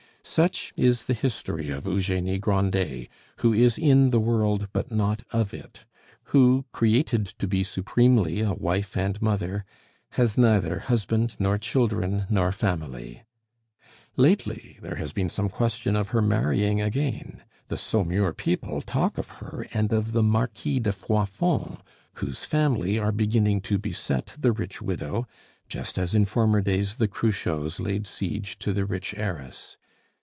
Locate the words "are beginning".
22.99-23.59